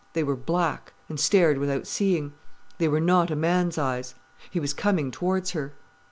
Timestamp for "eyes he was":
3.77-4.73